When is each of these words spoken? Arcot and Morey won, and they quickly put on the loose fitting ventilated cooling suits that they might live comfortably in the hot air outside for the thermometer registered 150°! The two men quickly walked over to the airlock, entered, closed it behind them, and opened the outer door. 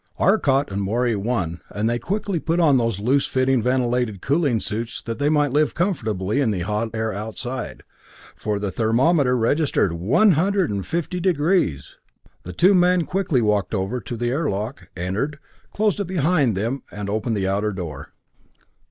Arcot 0.17 0.71
and 0.71 0.81
Morey 0.81 1.15
won, 1.15 1.61
and 1.69 1.87
they 1.87 1.99
quickly 1.99 2.39
put 2.39 2.59
on 2.59 2.75
the 2.77 2.85
loose 2.85 3.27
fitting 3.27 3.61
ventilated 3.61 4.19
cooling 4.19 4.59
suits 4.59 4.99
that 5.03 5.19
they 5.19 5.29
might 5.29 5.51
live 5.51 5.75
comfortably 5.75 6.41
in 6.41 6.49
the 6.49 6.61
hot 6.61 6.89
air 6.95 7.13
outside 7.13 7.83
for 8.35 8.57
the 8.57 8.71
thermometer 8.71 9.37
registered 9.37 9.91
150°! 9.91 11.95
The 12.41 12.51
two 12.53 12.73
men 12.73 13.05
quickly 13.05 13.43
walked 13.43 13.75
over 13.75 14.01
to 14.01 14.17
the 14.17 14.31
airlock, 14.31 14.87
entered, 14.97 15.37
closed 15.71 15.99
it 15.99 16.05
behind 16.07 16.57
them, 16.57 16.81
and 16.89 17.07
opened 17.07 17.37
the 17.37 17.47
outer 17.47 17.71
door. 17.71 18.11